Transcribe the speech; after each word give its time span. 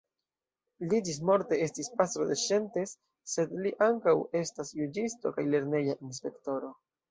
Li 0.93 1.01
ĝismorte 1.09 1.59
estis 1.65 1.89
pastro 1.99 2.25
de 2.31 2.37
Szentes, 2.45 2.95
sed 3.35 3.55
li 3.67 3.75
ankaŭ 3.91 4.17
estis 4.43 4.75
juĝisto, 4.81 5.37
kaj 5.39 5.47
lerneja 5.55 5.99
inspektoro. 6.11 6.77